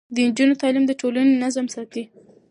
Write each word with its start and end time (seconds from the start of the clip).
د 0.13 0.15
نجونو 0.27 0.53
تعليم 0.61 0.83
د 0.87 0.91
ټولنې 1.01 1.33
نظم 1.43 1.65
ساتي. 1.75 2.03